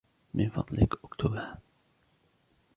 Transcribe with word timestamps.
من 0.33 0.49
فضلك 0.49 0.93
اكتبها 1.05 1.57